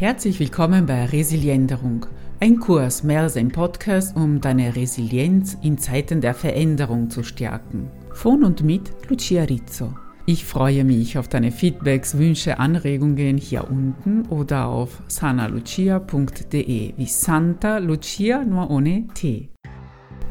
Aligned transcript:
Herzlich 0.00 0.40
willkommen 0.40 0.86
bei 0.86 1.04
Resilienderung, 1.04 2.06
ein 2.40 2.58
Kurs 2.58 3.02
mehr 3.02 3.20
als 3.20 3.36
ein 3.36 3.50
Podcast, 3.50 4.16
um 4.16 4.40
deine 4.40 4.74
Resilienz 4.74 5.58
in 5.60 5.76
Zeiten 5.76 6.22
der 6.22 6.32
Veränderung 6.32 7.10
zu 7.10 7.22
stärken. 7.22 7.90
Von 8.14 8.42
und 8.42 8.62
mit 8.62 8.92
Lucia 9.10 9.42
Rizzo. 9.42 9.92
Ich 10.24 10.46
freue 10.46 10.84
mich 10.84 11.18
auf 11.18 11.28
deine 11.28 11.52
Feedbacks, 11.52 12.16
Wünsche, 12.16 12.58
Anregungen 12.58 13.36
hier 13.36 13.70
unten 13.70 14.24
oder 14.30 14.68
auf 14.68 15.02
sanalucia.de 15.06 16.94
wie 16.96 17.06
Santa 17.06 17.76
Lucia 17.76 18.42
nur 18.42 18.70
ohne 18.70 19.06
T. 19.12 19.50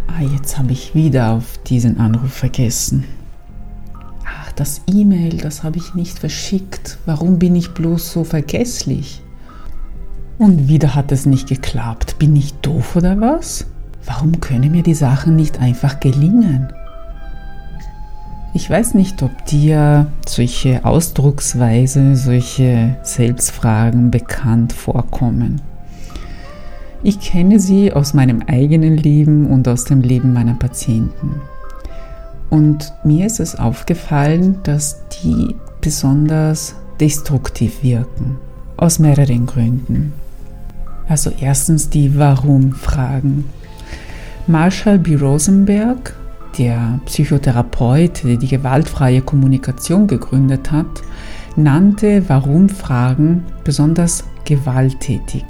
Ah, 0.08 0.24
jetzt 0.34 0.58
habe 0.58 0.72
ich 0.72 0.96
wieder 0.96 1.34
auf 1.34 1.60
diesen 1.60 2.00
Anruf 2.00 2.34
vergessen. 2.34 3.04
Ach, 4.26 4.52
das 4.54 4.82
E-Mail, 4.88 5.38
das 5.38 5.62
habe 5.62 5.78
ich 5.78 5.94
nicht 5.94 6.18
verschickt. 6.18 6.98
Warum 7.06 7.38
bin 7.38 7.56
ich 7.56 7.70
bloß 7.76 8.14
so 8.14 8.24
vergesslich? 8.24 9.22
Und 10.40 10.70
wieder 10.70 10.96
hat 10.96 11.12
es 11.12 11.26
nicht 11.26 11.50
geklappt. 11.50 12.18
Bin 12.18 12.34
ich 12.34 12.54
doof 12.56 12.96
oder 12.96 13.20
was? 13.20 13.66
Warum 14.06 14.39
können 14.39 14.71
mir 14.71 14.84
die 14.84 14.93
Sachen 14.93 15.36
nicht 15.36 15.60
einfach 15.60 16.00
gelingen? 16.00 16.71
Ich 18.54 18.70
weiß 18.70 18.93
nicht, 18.93 19.21
ob 19.21 19.46
dir 19.48 20.07
solche 20.25 20.86
Ausdrucksweise, 20.86 22.15
solche 22.15 22.96
Selbstfragen 23.04 24.12
bekannt 24.12 24.71
vorkommen. 24.71 25.60
Ich 27.04 27.20
kenne 27.20 27.60
sie 27.60 27.92
aus 27.92 28.14
meinem 28.14 28.42
eigenen 28.48 28.96
Leben 28.96 29.46
und 29.46 29.68
aus 29.68 29.84
dem 29.84 30.00
Leben 30.00 30.32
meiner 30.32 30.56
Patienten. 30.56 31.42
Und 32.50 32.94
mir 33.03 33.26
ist 33.26 33.42
es 33.42 33.58
aufgefallen, 33.58 34.59
dass 34.64 35.03
die 35.22 35.58
besonders 35.81 36.76
destruktiv 37.02 37.84
wirken. 37.84 38.38
Aus 38.78 39.00
mehreren 39.00 39.45
Gründen. 39.45 40.14
Also 41.09 41.31
erstens 41.42 41.90
die 41.90 42.18
Warum-Fragen. 42.18 43.46
Marshall 44.46 45.00
B. 45.00 45.16
Rosenberg, 45.16 46.16
der 46.58 47.00
Psychotherapeut, 47.06 48.24
der 48.24 48.38
die 48.38 48.48
gewaltfreie 48.48 49.22
Kommunikation 49.22 50.08
gegründet 50.08 50.72
hat, 50.72 51.02
nannte 51.56 52.30
Warum-Fragen 52.30 53.44
besonders 53.64 54.24
gewalttätig. 54.46 55.44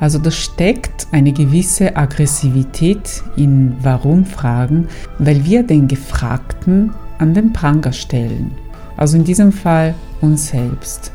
Also 0.00 0.18
da 0.18 0.30
steckt 0.30 1.06
eine 1.12 1.32
gewisse 1.32 1.96
Aggressivität 1.96 3.22
in 3.36 3.76
Warum-Fragen, 3.82 4.88
weil 5.18 5.44
wir 5.44 5.62
den 5.62 5.88
Gefragten 5.88 6.92
an 7.18 7.34
den 7.34 7.52
Pranger 7.52 7.92
stellen. 7.92 8.52
Also 8.96 9.16
in 9.16 9.24
diesem 9.24 9.52
Fall 9.52 9.94
uns 10.22 10.48
selbst. 10.48 11.12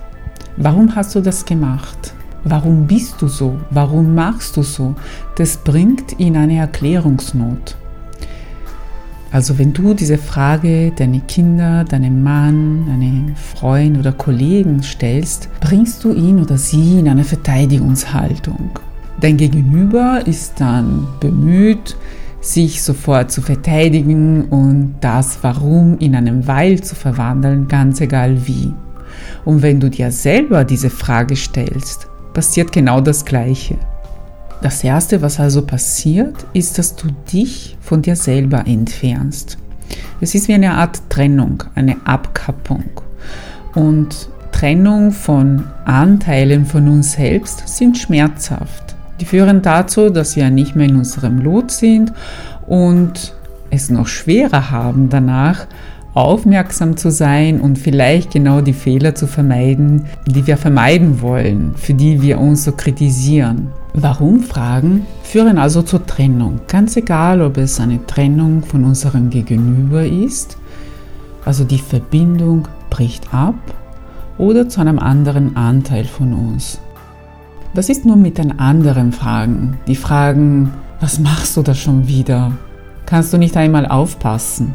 Warum 0.57 0.95
hast 0.95 1.15
du 1.15 1.21
das 1.21 1.45
gemacht? 1.45 2.13
Warum 2.43 2.87
bist 2.87 3.21
du 3.21 3.27
so? 3.27 3.57
Warum 3.69 4.15
machst 4.15 4.57
du 4.57 4.63
so? 4.63 4.95
Das 5.35 5.57
bringt 5.57 6.13
in 6.13 6.35
eine 6.35 6.57
Erklärungsnot. 6.57 7.75
Also 9.31 9.57
wenn 9.57 9.71
du 9.71 9.93
diese 9.93 10.17
Frage 10.17 10.91
deine 10.91 11.21
Kinder, 11.21 11.85
deinem 11.85 12.21
Mann, 12.21 12.85
deinen 12.87 13.35
Freund 13.35 13.97
oder 13.97 14.11
Kollegen 14.11 14.83
stellst, 14.83 15.49
bringst 15.61 16.03
du 16.03 16.13
ihn 16.13 16.41
oder 16.41 16.57
sie 16.57 16.99
in 16.99 17.07
eine 17.07 17.23
Verteidigungshaltung. 17.23 18.71
Dein 19.21 19.37
Gegenüber 19.37 20.21
ist 20.25 20.59
dann 20.59 21.07
bemüht, 21.19 21.95
sich 22.41 22.81
sofort 22.81 23.31
zu 23.31 23.41
verteidigen 23.41 24.45
und 24.45 24.95
das 24.99 25.37
Warum 25.43 25.97
in 25.99 26.15
einem 26.15 26.47
Weil 26.47 26.81
zu 26.81 26.95
verwandeln, 26.95 27.67
ganz 27.67 28.01
egal 28.01 28.47
wie. 28.47 28.73
Und 29.45 29.61
wenn 29.61 29.79
du 29.79 29.89
dir 29.89 30.11
selber 30.11 30.65
diese 30.65 30.89
Frage 30.89 31.35
stellst, 31.35 32.07
passiert 32.33 32.71
genau 32.71 33.01
das 33.01 33.25
Gleiche. 33.25 33.77
Das 34.61 34.83
Erste, 34.83 35.21
was 35.21 35.39
also 35.39 35.63
passiert, 35.63 36.35
ist, 36.53 36.77
dass 36.77 36.95
du 36.95 37.07
dich 37.31 37.77
von 37.81 38.01
dir 38.01 38.15
selber 38.15 38.67
entfernst. 38.67 39.57
Es 40.21 40.35
ist 40.35 40.47
wie 40.47 40.53
eine 40.53 40.73
Art 40.73 41.01
Trennung, 41.09 41.63
eine 41.75 41.97
Abkappung. 42.05 42.85
Und 43.73 44.29
Trennung 44.51 45.11
von 45.11 45.63
Anteilen 45.85 46.65
von 46.65 46.87
uns 46.87 47.13
selbst 47.13 47.67
sind 47.67 47.97
schmerzhaft. 47.97 48.95
Die 49.19 49.25
führen 49.25 49.61
dazu, 49.61 50.09
dass 50.09 50.35
wir 50.35 50.49
nicht 50.49 50.75
mehr 50.75 50.87
in 50.87 50.97
unserem 50.97 51.39
Lot 51.39 51.71
sind 51.71 52.13
und 52.67 53.33
es 53.71 53.89
noch 53.89 54.07
schwerer 54.07 54.69
haben 54.69 55.09
danach, 55.09 55.65
aufmerksam 56.13 56.97
zu 56.97 57.09
sein 57.11 57.61
und 57.61 57.77
vielleicht 57.77 58.31
genau 58.31 58.61
die 58.61 58.73
Fehler 58.73 59.15
zu 59.15 59.27
vermeiden, 59.27 60.05
die 60.25 60.45
wir 60.45 60.57
vermeiden 60.57 61.21
wollen, 61.21 61.73
für 61.75 61.93
die 61.93 62.21
wir 62.21 62.39
uns 62.39 62.65
so 62.65 62.73
kritisieren. 62.73 63.71
Warum 63.93 64.41
Fragen 64.41 65.05
führen 65.23 65.57
also 65.57 65.81
zur 65.81 66.05
Trennung, 66.05 66.61
ganz 66.67 66.95
egal, 66.97 67.41
ob 67.41 67.57
es 67.57 67.79
eine 67.79 68.05
Trennung 68.05 68.63
von 68.63 68.83
unserem 68.83 69.29
Gegenüber 69.29 70.05
ist, 70.05 70.57
also 71.45 71.63
die 71.63 71.79
Verbindung 71.79 72.67
bricht 72.89 73.33
ab, 73.33 73.55
oder 74.37 74.67
zu 74.67 74.81
einem 74.81 74.97
anderen 74.97 75.55
Anteil 75.55 76.05
von 76.05 76.33
uns. 76.33 76.79
Was 77.73 77.89
ist 77.89 78.05
nun 78.05 78.21
mit 78.21 78.37
den 78.37 78.59
anderen 78.59 79.11
Fragen? 79.11 79.77
Die 79.87 79.95
Fragen, 79.95 80.73
was 80.99 81.19
machst 81.19 81.55
du 81.55 81.61
da 81.61 81.73
schon 81.73 82.07
wieder? 82.07 82.51
Kannst 83.05 83.31
du 83.33 83.37
nicht 83.37 83.55
einmal 83.55 83.85
aufpassen? 83.85 84.73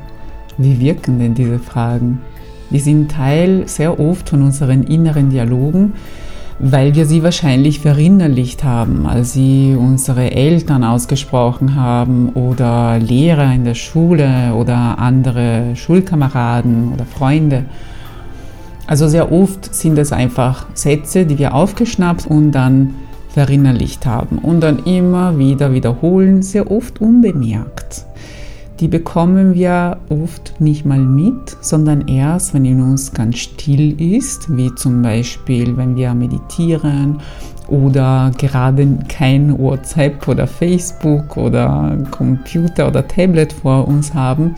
Wie 0.58 0.80
wirken 0.80 1.18
denn 1.18 1.34
diese 1.34 1.58
Fragen? 1.58 2.20
Die 2.70 2.80
sind 2.80 3.10
Teil 3.10 3.64
sehr 3.66 4.00
oft 4.00 4.30
von 4.30 4.42
unseren 4.42 4.84
inneren 4.84 5.28
Dialogen, 5.28 5.92
weil 6.58 6.94
wir 6.94 7.04
sie 7.04 7.22
wahrscheinlich 7.22 7.80
verinnerlicht 7.80 8.64
haben, 8.64 9.06
als 9.06 9.34
sie 9.34 9.76
unsere 9.78 10.30
Eltern 10.30 10.82
ausgesprochen 10.82 11.74
haben 11.74 12.30
oder 12.30 12.98
Lehrer 12.98 13.52
in 13.52 13.64
der 13.64 13.74
Schule 13.74 14.54
oder 14.54 14.98
andere 14.98 15.76
Schulkameraden 15.76 16.92
oder 16.94 17.04
Freunde. 17.04 17.66
Also 18.86 19.08
sehr 19.08 19.30
oft 19.30 19.74
sind 19.74 19.98
es 19.98 20.10
einfach 20.10 20.66
Sätze, 20.72 21.26
die 21.26 21.38
wir 21.38 21.54
aufgeschnappt 21.54 22.26
und 22.26 22.52
dann 22.52 22.94
verinnerlicht 23.28 24.06
haben 24.06 24.38
und 24.38 24.60
dann 24.60 24.78
immer 24.84 25.38
wieder 25.38 25.74
wiederholen, 25.74 26.42
sehr 26.42 26.70
oft 26.70 27.02
unbemerkt 27.02 28.06
die 28.81 28.88
bekommen 28.88 29.54
wir 29.54 29.97
oft 30.10 30.60
nicht 30.60 30.84
mal 30.84 30.98
mit, 30.98 31.56
sondern 31.60 32.09
erst, 32.09 32.53
wenn 32.53 32.64
in 32.64 32.82
uns 32.82 33.12
ganz 33.12 33.38
still 33.38 34.00
ist, 34.00 34.54
wie 34.54 34.75
zum 34.75 35.03
Beispiel, 35.03 35.76
wenn 35.76 35.97
wir 35.97 36.12
meditieren 36.12 37.20
oder 37.69 38.31
gerade 38.38 38.86
kein 39.09 39.59
WhatsApp 39.59 40.28
oder 40.28 40.47
Facebook 40.47 41.36
oder 41.36 41.97
Computer 42.10 42.88
oder 42.88 43.06
Tablet 43.06 43.53
vor 43.53 43.88
uns 43.88 44.15
haben 44.15 44.54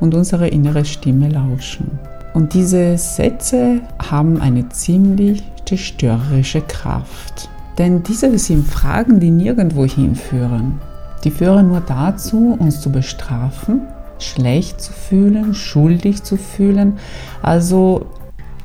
und 0.00 0.14
unsere 0.14 0.48
innere 0.48 0.84
Stimme 0.84 1.28
lauschen. 1.28 1.98
Und 2.34 2.54
diese 2.54 2.96
Sätze 2.96 3.80
haben 3.98 4.40
eine 4.40 4.68
ziemlich 4.70 5.42
zerstörerische 5.66 6.62
Kraft. 6.62 7.48
Denn 7.78 8.02
diese 8.02 8.36
sind 8.38 8.66
Fragen, 8.66 9.20
die 9.20 9.30
nirgendwo 9.30 9.84
hinführen. 9.84 10.80
Die 11.24 11.30
führen 11.30 11.68
nur 11.68 11.80
dazu, 11.80 12.56
uns 12.58 12.80
zu 12.80 12.90
bestrafen, 12.90 13.82
schlecht 14.18 14.80
zu 14.80 14.92
fühlen, 14.92 15.54
schuldig 15.54 16.22
zu 16.22 16.36
fühlen. 16.36 16.94
Also 17.42 18.06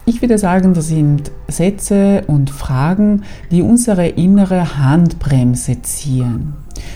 ich 0.05 0.21
würde 0.21 0.37
sagen, 0.37 0.73
das 0.73 0.87
sind 0.87 1.31
Sätze 1.47 2.23
und 2.27 2.49
Fragen, 2.49 3.23
die 3.51 3.61
unsere 3.61 4.07
innere 4.07 4.77
Handbremse 4.77 5.81
ziehen, 5.81 6.53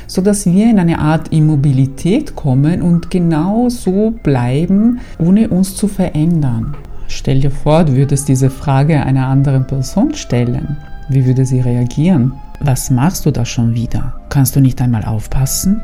sodass 0.07 0.45
wir 0.45 0.69
in 0.69 0.77
eine 0.77 0.99
Art 0.99 1.29
Immobilität 1.29 2.35
kommen 2.35 2.81
und 2.81 3.09
genau 3.09 3.69
so 3.69 4.13
bleiben, 4.23 4.99
ohne 5.19 5.47
uns 5.47 5.75
zu 5.75 5.87
verändern. 5.87 6.75
Stell 7.07 7.39
dir 7.39 7.51
vor, 7.51 7.85
du 7.85 7.95
würdest 7.95 8.27
diese 8.27 8.49
Frage 8.49 9.01
einer 9.01 9.27
anderen 9.27 9.65
Person 9.65 10.13
stellen. 10.13 10.75
Wie 11.07 11.25
würde 11.25 11.45
sie 11.45 11.61
reagieren? 11.61 12.33
Was 12.59 12.89
machst 12.89 13.25
du 13.25 13.31
da 13.31 13.45
schon 13.45 13.75
wieder? 13.75 14.13
Kannst 14.29 14.55
du 14.55 14.61
nicht 14.61 14.81
einmal 14.81 15.05
aufpassen? 15.05 15.81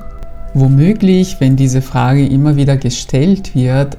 Womöglich, 0.55 1.39
wenn 1.39 1.55
diese 1.55 1.81
Frage 1.81 2.25
immer 2.25 2.55
wieder 2.55 2.77
gestellt 2.77 3.53
wird, 3.53 3.97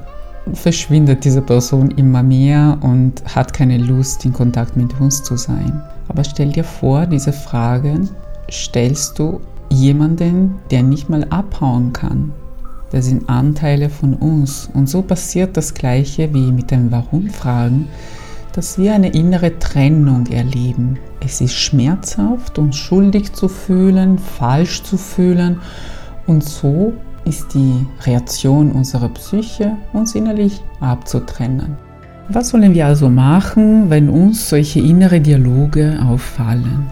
verschwindet 0.53 1.23
diese 1.23 1.41
Person 1.41 1.91
immer 1.91 2.21
mehr 2.21 2.77
und 2.81 3.23
hat 3.33 3.53
keine 3.53 3.77
Lust, 3.77 4.25
in 4.25 4.33
Kontakt 4.33 4.75
mit 4.75 4.99
uns 4.99 5.23
zu 5.23 5.37
sein. 5.37 5.81
Aber 6.09 6.23
stell 6.23 6.51
dir 6.51 6.65
vor, 6.65 7.05
diese 7.05 7.33
Fragen 7.33 8.09
stellst 8.51 9.17
du 9.19 9.41
jemanden, 9.69 10.55
der 10.69 10.83
nicht 10.83 11.09
mal 11.09 11.25
abhauen 11.29 11.93
kann. 11.93 12.33
Das 12.91 13.05
sind 13.05 13.29
Anteile 13.29 13.89
von 13.89 14.13
uns. 14.13 14.69
Und 14.73 14.89
so 14.89 15.01
passiert 15.01 15.57
das 15.57 15.73
Gleiche 15.73 16.33
wie 16.33 16.51
mit 16.51 16.71
den 16.71 16.91
Warum-Fragen 16.91 17.87
dass 18.55 18.77
wir 18.77 18.93
eine 18.93 19.09
innere 19.09 19.59
Trennung 19.59 20.27
erleben. 20.27 20.97
Es 21.19 21.41
ist 21.41 21.55
schmerzhaft, 21.55 22.57
uns 22.57 22.77
schuldig 22.77 23.33
zu 23.33 23.49
fühlen, 23.49 24.17
falsch 24.17 24.81
zu 24.83 24.95
fühlen 24.95 25.59
und 26.25 26.41
so 26.41 26.93
ist 27.25 27.53
die 27.53 27.85
Reaktion 28.05 28.71
unserer 28.71 29.09
Psyche, 29.09 29.75
uns 29.91 30.15
innerlich 30.15 30.61
abzutrennen. 30.79 31.75
Was 32.29 32.49
sollen 32.49 32.73
wir 32.73 32.85
also 32.85 33.09
machen, 33.09 33.89
wenn 33.89 34.09
uns 34.09 34.47
solche 34.47 34.79
innere 34.79 35.19
Dialoge 35.19 35.99
auffallen? 36.01 36.85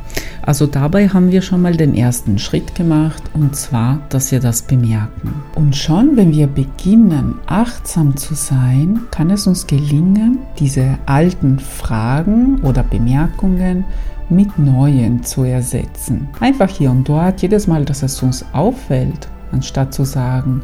Also 0.45 0.67
dabei 0.67 1.07
haben 1.07 1.31
wir 1.31 1.41
schon 1.41 1.61
mal 1.61 1.75
den 1.75 1.95
ersten 1.95 2.37
Schritt 2.37 2.75
gemacht 2.75 3.23
und 3.33 3.55
zwar, 3.55 4.01
dass 4.09 4.31
wir 4.31 4.41
das 4.41 4.61
bemerken. 4.61 5.33
Und 5.55 5.75
schon 5.75 6.17
wenn 6.17 6.33
wir 6.33 6.47
beginnen, 6.47 7.35
achtsam 7.45 8.17
zu 8.17 8.35
sein, 8.35 8.99
kann 9.09 9.29
es 9.29 9.47
uns 9.47 9.67
gelingen, 9.67 10.39
diese 10.59 10.97
alten 11.05 11.59
Fragen 11.59 12.59
oder 12.61 12.83
Bemerkungen 12.83 13.85
mit 14.29 14.59
neuen 14.59 15.23
zu 15.23 15.43
ersetzen. 15.43 16.27
Einfach 16.41 16.69
hier 16.69 16.91
und 16.91 17.07
dort, 17.07 17.41
jedes 17.41 17.67
Mal, 17.67 17.85
dass 17.85 18.03
es 18.03 18.21
uns 18.21 18.43
auffällt, 18.51 19.29
anstatt 19.53 19.93
zu 19.93 20.03
sagen, 20.03 20.61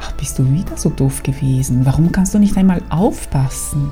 ach, 0.00 0.10
bist 0.12 0.40
du 0.40 0.50
wieder 0.50 0.76
so 0.76 0.90
doof 0.90 1.22
gewesen, 1.22 1.82
warum 1.84 2.10
kannst 2.10 2.34
du 2.34 2.40
nicht 2.40 2.56
einmal 2.56 2.82
aufpassen? 2.90 3.90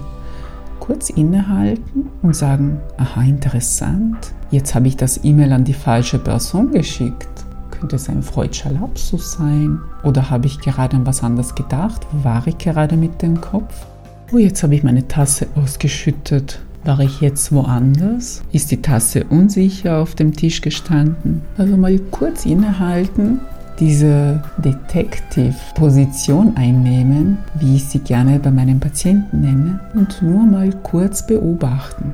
Kurz 0.91 1.09
innehalten 1.09 2.11
und 2.21 2.35
sagen, 2.35 2.81
aha, 2.97 3.23
interessant, 3.23 4.33
jetzt 4.51 4.75
habe 4.75 4.89
ich 4.89 4.97
das 4.97 5.23
E-Mail 5.23 5.53
an 5.53 5.63
die 5.63 5.73
falsche 5.73 6.19
Person 6.19 6.73
geschickt. 6.73 7.29
Könnte 7.71 7.95
es 7.95 8.09
ein 8.09 8.25
freudscher 8.25 8.73
Lapsus 8.73 9.35
sein? 9.35 9.79
Oder 10.03 10.31
habe 10.31 10.49
ich 10.49 10.59
gerade 10.59 10.97
an 10.97 11.07
was 11.07 11.23
anderes 11.23 11.55
gedacht? 11.55 12.05
Wo 12.11 12.25
war 12.25 12.45
ich 12.45 12.59
gerade 12.59 12.97
mit 12.97 13.23
dem 13.23 13.41
Kopf? 13.41 13.87
Oh, 14.33 14.39
jetzt 14.39 14.65
habe 14.65 14.75
ich 14.75 14.83
meine 14.83 15.07
Tasse 15.07 15.47
ausgeschüttet. 15.55 16.61
War 16.83 16.99
ich 16.99 17.21
jetzt 17.21 17.53
woanders? 17.53 18.43
Ist 18.51 18.73
die 18.73 18.83
Tasse 18.83 19.23
unsicher 19.31 19.99
auf 19.99 20.17
dem 20.17 20.35
Tisch 20.35 20.61
gestanden? 20.61 21.43
Also 21.57 21.77
mal 21.77 21.97
kurz 22.11 22.47
innehalten, 22.47 23.39
diese 23.81 24.43
Detective-Position 24.59 26.57
einnehmen, 26.57 27.39
wie 27.55 27.77
ich 27.77 27.87
sie 27.87 28.01
gerne 28.01 28.39
bei 28.39 28.51
meinen 28.51 28.79
Patienten 28.79 29.41
nenne, 29.41 29.81
und 29.95 30.23
nur 30.23 30.45
mal 30.45 30.71
kurz 30.83 31.27
beobachten. 31.27 32.13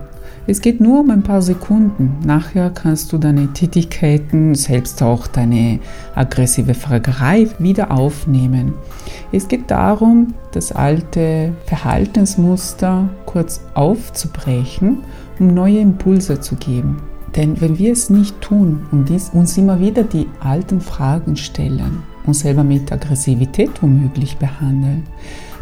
Es 0.48 0.60
geht 0.60 0.80
nur 0.80 1.00
um 1.00 1.10
ein 1.10 1.24
paar 1.24 1.42
Sekunden. 1.42 2.18
Nachher 2.24 2.70
kannst 2.70 3.12
du 3.12 3.18
deine 3.18 3.52
Tätigkeiten, 3.52 4.54
selbst 4.54 5.02
auch 5.02 5.26
deine 5.26 5.80
aggressive 6.14 6.74
Fragerei 6.74 7.48
wieder 7.58 7.90
aufnehmen. 7.90 8.74
Es 9.32 9.48
geht 9.48 9.68
darum, 9.72 10.34
das 10.52 10.70
alte 10.70 11.52
Verhaltensmuster 11.66 13.08
kurz 13.26 13.60
aufzubrechen, 13.74 14.98
um 15.40 15.52
neue 15.52 15.80
Impulse 15.80 16.40
zu 16.40 16.54
geben. 16.54 17.02
Denn 17.36 17.60
wenn 17.60 17.78
wir 17.78 17.92
es 17.92 18.08
nicht 18.08 18.40
tun 18.40 18.86
und 18.92 19.10
uns 19.10 19.58
immer 19.58 19.78
wieder 19.78 20.04
die 20.04 20.26
alten 20.40 20.80
Fragen 20.80 21.36
stellen, 21.36 22.02
uns 22.24 22.40
selber 22.40 22.64
mit 22.64 22.90
Aggressivität 22.90 23.82
womöglich 23.82 24.38
behandeln, 24.38 25.04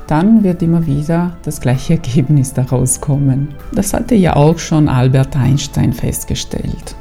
dann 0.07 0.45
wird 0.45 0.63
immer 0.63 0.87
wieder 0.87 1.37
das 1.43 1.61
gleiche 1.61 1.95
Ergebnis 1.95 2.53
daraus 2.53 3.01
kommen. 3.01 3.49
Das 3.73 3.93
hatte 3.93 4.15
ja 4.15 4.37
auch 4.37 4.59
schon 4.59 4.89
Albert 4.89 5.37
Einstein 5.37 5.93
festgestellt. 5.93 6.95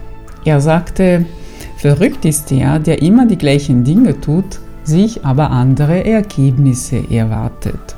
Er 0.45 0.59
sagte, 0.59 1.25
verrückt 1.77 2.25
ist 2.25 2.49
der, 2.49 2.79
der 2.79 3.01
immer 3.01 3.27
die 3.27 3.37
gleichen 3.37 3.83
Dinge 3.83 4.19
tut, 4.19 4.59
sich 4.83 5.23
aber 5.23 5.51
andere 5.51 6.03
Ergebnisse 6.03 7.03
erwartet. 7.09 7.95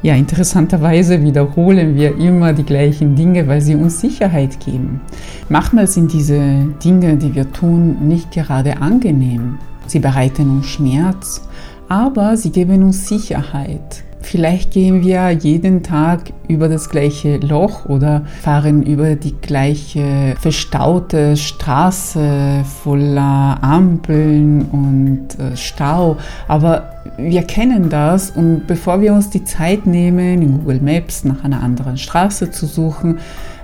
Ja, 0.00 0.14
interessanterweise 0.14 1.22
wiederholen 1.22 1.96
wir 1.96 2.16
immer 2.18 2.52
die 2.52 2.62
gleichen 2.62 3.16
Dinge, 3.16 3.48
weil 3.48 3.60
sie 3.60 3.74
uns 3.74 4.00
Sicherheit 4.00 4.60
geben. 4.64 5.00
Manchmal 5.48 5.88
sind 5.88 6.12
diese 6.12 6.66
Dinge, 6.84 7.16
die 7.16 7.34
wir 7.34 7.50
tun, 7.52 8.06
nicht 8.06 8.30
gerade 8.30 8.80
angenehm. 8.80 9.58
Sie 9.86 9.98
bereiten 9.98 10.50
uns 10.50 10.66
Schmerz, 10.66 11.42
aber 11.88 12.36
sie 12.36 12.50
geben 12.50 12.84
uns 12.84 13.08
Sicherheit. 13.08 14.04
Vielleicht 14.20 14.72
gehen 14.72 15.04
wir 15.04 15.30
jeden 15.30 15.82
Tag 15.82 16.32
über 16.48 16.68
das 16.68 16.90
gleiche 16.90 17.38
Loch 17.38 17.86
oder 17.86 18.22
fahren 18.42 18.82
über 18.82 19.14
die 19.14 19.34
gleiche 19.40 20.34
verstaute 20.40 21.36
Straße 21.36 22.64
voller 22.82 23.58
Ampeln 23.62 24.62
und 24.72 25.38
äh, 25.38 25.56
Stau. 25.56 26.16
Aber 26.46 26.90
wir 27.16 27.42
kennen 27.42 27.88
das 27.88 28.30
und 28.30 28.66
bevor 28.66 29.00
wir 29.00 29.12
uns 29.12 29.30
die 29.30 29.44
Zeit 29.44 29.86
nehmen, 29.86 30.42
in 30.42 30.58
Google 30.58 30.80
Maps 30.80 31.24
nach 31.24 31.44
einer 31.44 31.62
anderen 31.62 31.96
Straße 31.96 32.50
zu 32.50 32.66
suchen, 32.66 33.18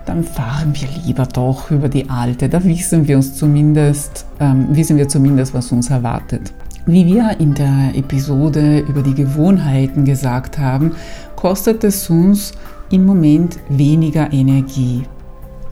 dann 0.07 0.23
fahren 0.23 0.75
wir 0.75 0.89
lieber 1.05 1.27
doch 1.27 1.71
über 1.71 1.89
die 1.89 2.11
alte. 2.11 2.49
Da 2.49 2.63
wissen 2.65 3.09
wir 3.09 3.17
uns 3.17 3.35
zumindest, 3.35 4.27
ähm, 4.41 4.69
wissen 4.71 4.97
wir 4.97 5.09
zumindest, 5.09 5.55
was 5.55 5.73
uns 5.73 5.91
erwartet. 5.91 6.53
Wie 6.87 7.07
wir 7.07 7.41
in 7.41 7.55
der 7.55 7.93
Episode 7.95 8.81
über 8.81 9.03
die 9.03 9.15
Gewohnheiten 9.15 10.05
gesagt 10.05 10.59
haben, 10.59 10.93
kostet 11.35 11.83
es 11.83 12.11
uns 12.11 12.53
im 12.91 13.07
Moment 13.07 13.59
weniger 13.71 14.31
Energie. 14.31 15.05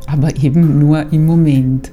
Aber 0.06 0.34
eben 0.42 0.78
nur 0.78 1.12
im 1.12 1.26
Moment. 1.26 1.92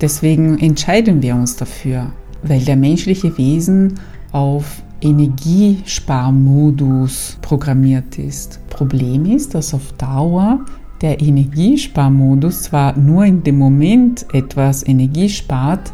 Deswegen 0.00 0.56
entscheiden 0.58 1.20
wir 1.20 1.34
uns 1.34 1.56
dafür, 1.56 2.12
weil 2.44 2.60
der 2.60 2.76
menschliche 2.76 3.36
Wesen 3.36 3.94
auf 4.30 4.84
Energiesparmodus 5.00 7.38
programmiert 7.42 8.20
ist. 8.20 8.60
Problem 8.70 9.26
ist, 9.26 9.52
dass 9.54 9.74
auf 9.74 9.90
Dauer 9.94 10.64
der 11.00 11.20
Energiesparmodus 11.20 12.62
zwar 12.62 12.96
nur 12.96 13.24
in 13.24 13.42
dem 13.42 13.58
Moment 13.58 14.26
etwas 14.32 14.86
Energie 14.86 15.28
spart, 15.28 15.92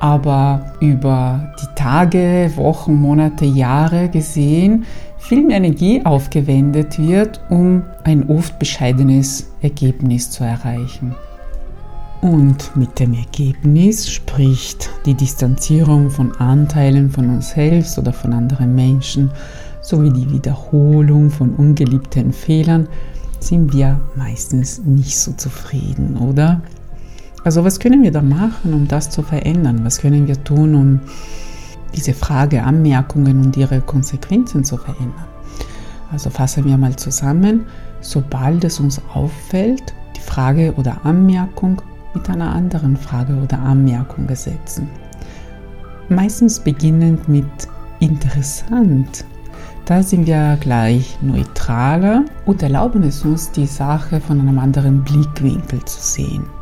aber 0.00 0.72
über 0.80 1.52
die 1.60 1.74
Tage, 1.74 2.50
Wochen, 2.56 2.94
Monate, 2.94 3.44
Jahre 3.44 4.08
gesehen 4.08 4.84
viel 5.18 5.44
mehr 5.44 5.56
Energie 5.56 6.00
aufgewendet 6.04 6.98
wird, 6.98 7.40
um 7.50 7.82
ein 8.04 8.28
oft 8.28 8.58
bescheidenes 8.58 9.50
Ergebnis 9.60 10.30
zu 10.30 10.44
erreichen. 10.44 11.14
Und 12.20 12.76
mit 12.76 12.98
dem 12.98 13.14
Ergebnis 13.14 14.08
spricht 14.10 14.90
die 15.04 15.14
Distanzierung 15.14 16.10
von 16.10 16.32
Anteilen 16.36 17.10
von 17.10 17.28
uns 17.28 17.50
selbst 17.50 17.98
oder 17.98 18.12
von 18.12 18.32
anderen 18.32 18.74
Menschen 18.74 19.30
sowie 19.82 20.10
die 20.10 20.30
Wiederholung 20.32 21.30
von 21.30 21.54
ungeliebten 21.54 22.32
Fehlern 22.32 22.88
sind 23.38 23.72
wir 23.72 24.00
meistens 24.16 24.82
nicht 24.84 25.18
so 25.18 25.32
zufrieden, 25.32 26.16
oder? 26.16 26.60
Also 27.46 27.62
was 27.62 27.78
können 27.78 28.02
wir 28.02 28.10
da 28.10 28.22
machen, 28.22 28.74
um 28.74 28.88
das 28.88 29.08
zu 29.08 29.22
verändern? 29.22 29.84
Was 29.84 30.00
können 30.00 30.26
wir 30.26 30.42
tun, 30.42 30.74
um 30.74 31.00
diese 31.94 32.12
Frage, 32.12 32.64
Anmerkungen 32.64 33.40
und 33.44 33.56
ihre 33.56 33.80
Konsequenzen 33.82 34.64
zu 34.64 34.76
verändern? 34.76 35.28
Also 36.10 36.28
fassen 36.28 36.64
wir 36.64 36.76
mal 36.76 36.96
zusammen, 36.96 37.66
sobald 38.00 38.64
es 38.64 38.80
uns 38.80 39.00
auffällt, 39.14 39.94
die 40.16 40.20
Frage 40.22 40.74
oder 40.74 41.04
Anmerkung 41.04 41.80
mit 42.14 42.28
einer 42.28 42.52
anderen 42.52 42.96
Frage 42.96 43.36
oder 43.36 43.60
Anmerkung 43.60 44.28
ersetzen. 44.28 44.88
Meistens 46.08 46.58
beginnend 46.58 47.28
mit 47.28 47.46
interessant 48.00 49.24
da 49.84 50.02
sind 50.02 50.26
wir 50.26 50.58
gleich 50.60 51.16
neutraler 51.22 52.24
und 52.44 52.60
erlauben 52.60 53.04
es 53.04 53.24
uns, 53.24 53.52
die 53.52 53.66
Sache 53.66 54.20
von 54.20 54.40
einem 54.40 54.58
anderen 54.58 55.04
Blickwinkel 55.04 55.84
zu 55.84 56.00
sehen. 56.00 56.55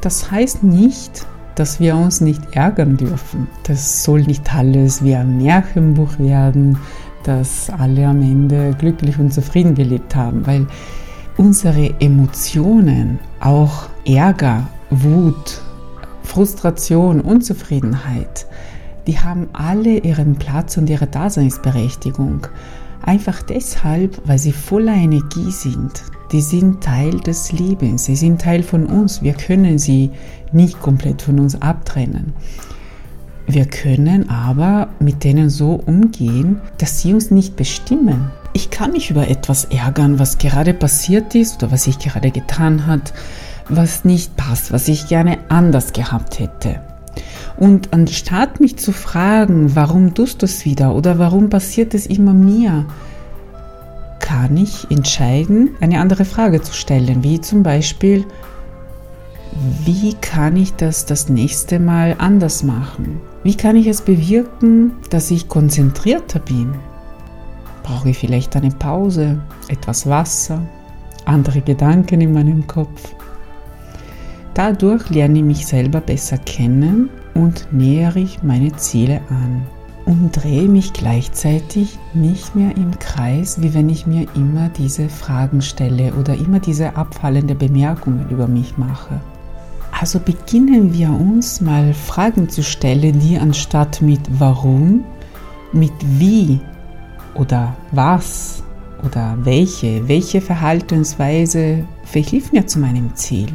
Das 0.00 0.30
heißt 0.30 0.62
nicht, 0.62 1.26
dass 1.54 1.78
wir 1.78 1.96
uns 1.96 2.20
nicht 2.20 2.56
ärgern 2.56 2.96
dürfen. 2.96 3.46
Das 3.64 4.02
soll 4.02 4.22
nicht 4.22 4.54
alles 4.54 5.04
wie 5.04 5.14
ein 5.14 5.36
Märchenbuch 5.36 6.18
werden, 6.18 6.78
dass 7.24 7.68
alle 7.68 8.06
am 8.06 8.22
Ende 8.22 8.74
glücklich 8.78 9.18
und 9.18 9.32
zufrieden 9.32 9.74
gelebt 9.74 10.16
haben, 10.16 10.46
weil 10.46 10.66
unsere 11.36 12.00
Emotionen, 12.00 13.18
auch 13.40 13.88
Ärger, 14.06 14.66
Wut, 14.90 15.60
Frustration, 16.22 17.20
Unzufriedenheit, 17.20 18.46
die 19.06 19.18
haben 19.18 19.48
alle 19.52 19.98
ihren 19.98 20.36
Platz 20.36 20.76
und 20.76 20.88
ihre 20.88 21.06
Daseinsberechtigung. 21.06 22.46
Einfach 23.02 23.42
deshalb, 23.42 24.20
weil 24.26 24.38
sie 24.38 24.52
voller 24.52 24.94
Energie 24.94 25.50
sind. 25.50 26.02
Die 26.32 26.42
sind 26.42 26.82
Teil 26.82 27.18
des 27.20 27.50
Lebens, 27.52 28.04
sie 28.04 28.14
sind 28.14 28.40
Teil 28.40 28.62
von 28.62 28.86
uns. 28.86 29.22
Wir 29.22 29.32
können 29.32 29.78
sie 29.78 30.10
nicht 30.52 30.80
komplett 30.80 31.22
von 31.22 31.40
uns 31.40 31.60
abtrennen. 31.60 32.34
Wir 33.46 33.64
können 33.64 34.30
aber 34.30 34.90
mit 35.00 35.24
denen 35.24 35.50
so 35.50 35.72
umgehen, 35.74 36.60
dass 36.78 37.00
sie 37.00 37.12
uns 37.12 37.32
nicht 37.32 37.56
bestimmen. 37.56 38.30
Ich 38.52 38.70
kann 38.70 38.92
mich 38.92 39.10
über 39.10 39.28
etwas 39.28 39.64
ärgern, 39.64 40.20
was 40.20 40.38
gerade 40.38 40.72
passiert 40.72 41.34
ist 41.34 41.60
oder 41.60 41.72
was 41.72 41.88
ich 41.88 41.98
gerade 41.98 42.30
getan 42.30 42.86
hat, 42.86 43.12
was 43.68 44.04
nicht 44.04 44.36
passt, 44.36 44.72
was 44.72 44.86
ich 44.86 45.08
gerne 45.08 45.38
anders 45.48 45.92
gehabt 45.92 46.38
hätte. 46.38 46.80
Und 47.56 47.92
anstatt 47.92 48.60
mich 48.60 48.78
zu 48.78 48.92
fragen, 48.92 49.74
warum 49.74 50.14
tust 50.14 50.42
du 50.42 50.46
es 50.46 50.64
wieder 50.64 50.94
oder 50.94 51.18
warum 51.18 51.50
passiert 51.50 51.94
es 51.94 52.06
immer 52.06 52.32
mir, 52.32 52.86
kann 54.20 54.56
ich 54.56 54.90
entscheiden, 54.90 55.70
eine 55.80 56.00
andere 56.00 56.24
Frage 56.24 56.62
zu 56.62 56.72
stellen, 56.72 57.22
wie 57.24 57.40
zum 57.40 57.62
Beispiel, 57.62 58.24
wie 59.84 60.14
kann 60.14 60.56
ich 60.56 60.72
das 60.74 61.04
das 61.04 61.28
nächste 61.28 61.80
Mal 61.80 62.14
anders 62.18 62.62
machen? 62.62 63.20
Wie 63.42 63.56
kann 63.56 63.76
ich 63.76 63.88
es 63.88 64.02
bewirken, 64.02 64.92
dass 65.10 65.30
ich 65.30 65.48
konzentrierter 65.48 66.38
bin? 66.38 66.74
Brauche 67.82 68.10
ich 68.10 68.18
vielleicht 68.18 68.54
eine 68.54 68.70
Pause, 68.70 69.40
etwas 69.68 70.08
Wasser, 70.08 70.62
andere 71.24 71.60
Gedanken 71.60 72.20
in 72.20 72.32
meinem 72.32 72.66
Kopf? 72.66 73.14
Dadurch 74.62 75.08
lerne 75.08 75.38
ich 75.38 75.44
mich 75.46 75.66
selber 75.66 76.02
besser 76.02 76.36
kennen 76.36 77.08
und 77.32 77.66
nähere 77.72 78.18
ich 78.18 78.42
meine 78.42 78.76
Ziele 78.76 79.22
an 79.30 79.62
und 80.04 80.32
drehe 80.32 80.68
mich 80.68 80.92
gleichzeitig 80.92 81.98
nicht 82.12 82.54
mehr 82.54 82.76
im 82.76 82.90
Kreis, 82.98 83.62
wie 83.62 83.72
wenn 83.72 83.88
ich 83.88 84.06
mir 84.06 84.26
immer 84.34 84.68
diese 84.68 85.08
Fragen 85.08 85.62
stelle 85.62 86.12
oder 86.12 86.34
immer 86.34 86.60
diese 86.60 86.94
abfallende 86.94 87.54
Bemerkungen 87.54 88.28
über 88.28 88.46
mich 88.46 88.76
mache. 88.76 89.18
Also 89.98 90.20
beginnen 90.20 90.92
wir 90.92 91.08
uns 91.08 91.62
mal 91.62 91.94
Fragen 91.94 92.50
zu 92.50 92.62
stellen, 92.62 93.18
die 93.18 93.38
anstatt 93.38 94.02
mit 94.02 94.20
warum, 94.38 95.04
mit 95.72 95.94
wie 96.02 96.60
oder 97.34 97.74
was 97.92 98.62
oder 99.06 99.38
welche, 99.42 100.06
welche 100.06 100.42
Verhaltensweise 100.42 101.82
verhilft 102.04 102.52
mir 102.52 102.66
zu 102.66 102.78
meinem 102.78 103.16
Ziel. 103.16 103.48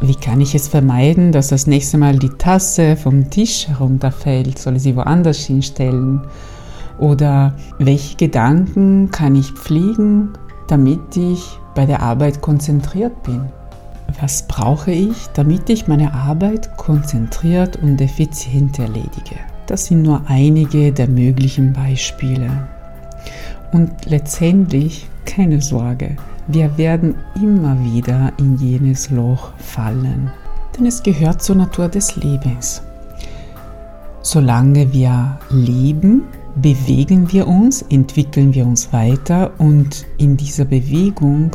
Wie 0.00 0.14
kann 0.14 0.40
ich 0.42 0.54
es 0.54 0.68
vermeiden, 0.68 1.32
dass 1.32 1.48
das 1.48 1.66
nächste 1.66 1.96
Mal 1.96 2.18
die 2.18 2.28
Tasse 2.28 2.96
vom 2.96 3.30
Tisch 3.30 3.66
herunterfällt? 3.68 4.58
Soll 4.58 4.76
ich 4.76 4.82
sie 4.82 4.96
woanders 4.96 5.38
hinstellen? 5.38 6.20
Oder 6.98 7.54
welche 7.78 8.16
Gedanken 8.16 9.10
kann 9.10 9.34
ich 9.34 9.52
pflegen, 9.52 10.30
damit 10.68 11.16
ich 11.16 11.58
bei 11.74 11.86
der 11.86 12.02
Arbeit 12.02 12.42
konzentriert 12.42 13.22
bin? 13.22 13.46
Was 14.20 14.46
brauche 14.46 14.92
ich, 14.92 15.28
damit 15.34 15.68
ich 15.70 15.88
meine 15.88 16.12
Arbeit 16.12 16.76
konzentriert 16.76 17.76
und 17.76 18.00
effizient 18.00 18.78
erledige? 18.78 19.36
Das 19.66 19.86
sind 19.86 20.02
nur 20.02 20.22
einige 20.26 20.92
der 20.92 21.08
möglichen 21.08 21.72
Beispiele. 21.72 22.68
Und 23.72 24.06
letztendlich 24.06 25.08
keine 25.24 25.60
Sorge, 25.60 26.16
wir 26.48 26.76
werden 26.78 27.16
immer 27.34 27.76
wieder 27.84 28.32
in 28.38 28.56
jenes 28.56 29.10
Loch 29.10 29.52
fallen, 29.58 30.30
denn 30.76 30.86
es 30.86 31.02
gehört 31.02 31.42
zur 31.42 31.56
Natur 31.56 31.88
des 31.88 32.16
Lebens. 32.16 32.82
Solange 34.22 34.92
wir 34.92 35.38
leben, 35.50 36.22
bewegen 36.56 37.30
wir 37.32 37.46
uns, 37.46 37.82
entwickeln 37.82 38.54
wir 38.54 38.64
uns 38.66 38.92
weiter 38.92 39.52
und 39.58 40.06
in 40.18 40.36
dieser 40.36 40.64
Bewegung 40.64 41.50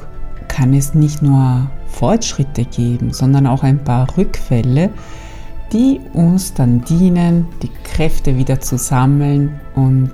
kann 0.47 0.73
es 0.73 0.93
nicht 0.93 1.21
nur 1.21 1.69
Fortschritte 1.87 2.65
geben, 2.65 3.13
sondern 3.13 3.47
auch 3.47 3.63
ein 3.63 3.83
paar 3.83 4.07
Rückfälle, 4.17 4.89
die 5.71 6.01
uns 6.13 6.53
dann 6.53 6.83
dienen, 6.83 7.47
die 7.61 7.71
Kräfte 7.83 8.37
wieder 8.37 8.59
zu 8.59 8.77
sammeln 8.77 9.59
und 9.75 10.13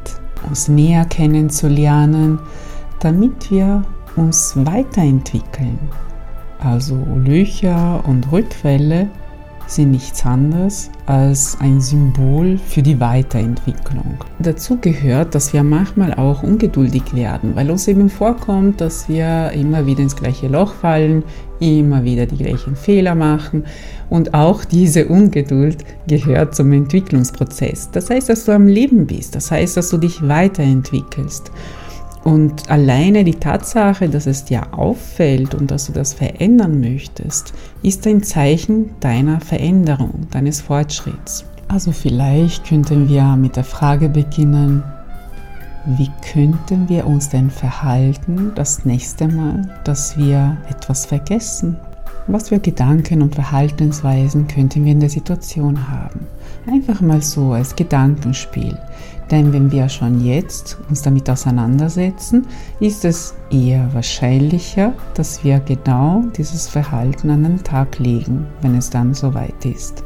uns 0.49 0.67
näher 0.67 1.05
kennenzulernen, 1.05 2.39
damit 2.99 3.51
wir 3.51 3.83
uns 4.15 4.53
weiterentwickeln. 4.55 5.79
Also 6.59 6.97
Löcher 7.23 8.03
und 8.07 8.31
Rückfälle 8.31 9.09
sind 9.67 9.91
nichts 9.91 10.25
anderes 10.25 10.89
als 11.05 11.57
ein 11.59 11.79
Symbol 11.79 12.57
für 12.57 12.81
die 12.81 12.99
Weiterentwicklung. 12.99 14.17
Dazu 14.39 14.77
gehört, 14.79 15.35
dass 15.35 15.53
wir 15.53 15.63
manchmal 15.63 16.13
auch 16.13 16.43
ungeduldig 16.43 17.13
werden, 17.13 17.55
weil 17.55 17.69
uns 17.69 17.87
eben 17.87 18.09
vorkommt, 18.09 18.81
dass 18.81 19.07
wir 19.07 19.51
immer 19.51 19.85
wieder 19.85 20.01
ins 20.01 20.15
gleiche 20.15 20.47
Loch 20.47 20.73
fallen, 20.73 21.23
immer 21.59 22.03
wieder 22.03 22.25
die 22.25 22.37
gleichen 22.37 22.75
Fehler 22.75 23.15
machen 23.15 23.65
und 24.09 24.33
auch 24.33 24.63
diese 24.65 25.07
Ungeduld 25.07 25.83
gehört 26.07 26.55
zum 26.55 26.71
Entwicklungsprozess. 26.71 27.89
Das 27.91 28.09
heißt, 28.09 28.29
dass 28.29 28.45
du 28.45 28.51
am 28.51 28.67
Leben 28.67 29.07
bist, 29.07 29.35
das 29.35 29.51
heißt, 29.51 29.77
dass 29.77 29.89
du 29.89 29.97
dich 29.97 30.27
weiterentwickelst. 30.27 31.51
Und 32.27 32.69
alleine 32.69 33.23
die 33.23 33.35
Tatsache, 33.35 34.09
dass 34.09 34.27
es 34.27 34.43
dir 34.43 34.73
auffällt 34.77 35.55
und 35.55 35.71
dass 35.71 35.85
du 35.85 35.93
das 35.93 36.11
verändern 36.13 36.81
möchtest, 36.81 37.53
ist 37.83 38.05
ein 38.05 38.21
Zeichen 38.21 38.89
deiner 38.99 39.39
Veränderung, 39.39 40.27
deines 40.29 40.59
Fortschritts. 40.59 41.45
Also 41.69 41.93
vielleicht 41.93 42.65
könnten 42.65 43.07
wir 43.07 43.23
mit 43.37 43.55
der 43.55 43.63
Frage 43.63 44.09
beginnen, 44.09 44.83
wie 45.85 46.11
könnten 46.33 46.89
wir 46.89 47.07
uns 47.07 47.29
denn 47.29 47.49
verhalten 47.49 48.51
das 48.55 48.83
nächste 48.83 49.29
Mal, 49.29 49.79
dass 49.85 50.17
wir 50.17 50.57
etwas 50.69 51.05
vergessen? 51.05 51.77
Was 52.27 52.49
für 52.49 52.59
Gedanken 52.59 53.21
und 53.21 53.35
Verhaltensweisen 53.35 54.49
könnten 54.49 54.83
wir 54.83 54.91
in 54.91 54.99
der 54.99 55.09
Situation 55.09 55.89
haben? 55.89 56.27
Einfach 56.67 56.99
mal 56.99 57.21
so 57.21 57.53
als 57.53 57.75
Gedankenspiel. 57.75 58.77
Denn 59.31 59.51
wenn 59.53 59.71
wir 59.71 59.87
schon 59.89 60.23
jetzt 60.23 60.77
uns 60.89 61.01
damit 61.01 61.29
auseinandersetzen, 61.29 62.45
ist 62.79 63.05
es 63.05 63.35
eher 63.49 63.93
wahrscheinlicher, 63.93 64.93
dass 65.15 65.43
wir 65.43 65.59
genau 65.59 66.23
dieses 66.37 66.67
Verhalten 66.67 67.29
an 67.29 67.43
den 67.43 67.63
Tag 67.63 67.99
legen, 67.99 68.45
wenn 68.61 68.75
es 68.75 68.89
dann 68.89 69.13
soweit 69.13 69.65
ist. 69.65 70.03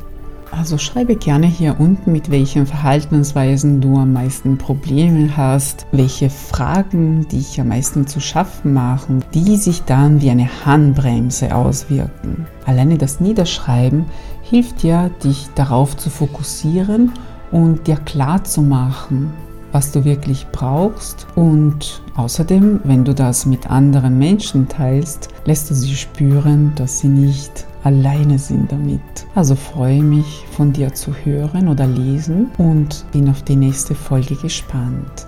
Also 0.51 0.77
schreibe 0.77 1.15
gerne 1.15 1.47
hier 1.47 1.79
unten, 1.79 2.11
mit 2.11 2.29
welchen 2.29 2.65
Verhaltensweisen 2.65 3.79
du 3.79 3.97
am 3.97 4.11
meisten 4.11 4.57
Probleme 4.57 5.35
hast, 5.37 5.87
welche 5.93 6.29
Fragen 6.29 7.25
dich 7.29 7.59
am 7.61 7.69
meisten 7.69 8.05
zu 8.05 8.19
schaffen 8.19 8.73
machen, 8.73 9.23
die 9.33 9.55
sich 9.55 9.83
dann 9.83 10.21
wie 10.21 10.29
eine 10.29 10.49
Handbremse 10.65 11.55
auswirken. 11.55 12.47
Alleine 12.65 12.97
das 12.97 13.21
Niederschreiben 13.21 14.05
hilft 14.51 14.83
dir, 14.83 15.09
dich 15.23 15.47
darauf 15.55 15.95
zu 15.95 16.09
fokussieren 16.09 17.13
und 17.51 17.87
dir 17.87 17.95
klar 17.95 18.43
zu 18.43 18.61
machen, 18.61 19.31
was 19.71 19.93
du 19.93 20.03
wirklich 20.03 20.45
brauchst. 20.51 21.25
Und 21.35 22.01
außerdem, 22.17 22.81
wenn 22.83 23.05
du 23.05 23.15
das 23.15 23.45
mit 23.45 23.71
anderen 23.71 24.19
Menschen 24.19 24.67
teilst, 24.67 25.29
lässt 25.45 25.69
du 25.69 25.73
sie 25.73 25.95
spüren, 25.95 26.73
dass 26.75 26.99
sie 26.99 27.07
nicht 27.07 27.65
alleine 27.85 28.37
sind 28.37 28.69
damit. 28.73 29.01
Also 29.35 29.55
freue 29.55 30.03
mich 30.03 30.45
von 30.51 30.73
dir 30.73 30.93
zu 30.93 31.13
hören 31.23 31.69
oder 31.69 31.87
lesen 31.87 32.51
und 32.57 33.05
bin 33.13 33.29
auf 33.29 33.43
die 33.43 33.55
nächste 33.55 33.95
Folge 33.95 34.35
gespannt. 34.35 35.27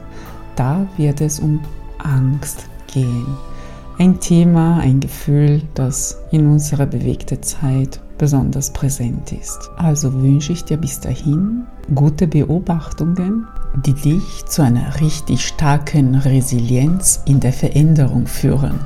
Da 0.58 0.86
wird 0.98 1.22
es 1.22 1.40
um 1.40 1.62
Angst 2.00 2.68
gehen. 2.94 3.26
Ein 4.00 4.20
Thema, 4.20 4.80
ein 4.80 5.00
Gefühl, 5.00 5.62
das 5.76 6.18
in 6.32 6.46
unserer 6.48 6.88
bewegten 6.88 7.42
Zeit 7.42 8.02
besonders 8.18 8.72
präsent 8.72 9.32
ist. 9.32 9.70
Also 9.78 10.14
wünsche 10.14 10.54
ich 10.54 10.64
dir 10.64 10.78
bis 10.78 11.00
dahin 11.00 11.66
gute 11.94 12.28
Beobachtungen, 12.28 13.48
die 13.86 13.94
dich 13.94 14.46
zu 14.46 14.62
einer 14.62 15.00
richtig 15.02 15.46
starken 15.46 16.16
Resilienz 16.16 17.22
in 17.26 17.40
der 17.40 17.54
Veränderung 17.54 18.28
führen. 18.28 18.80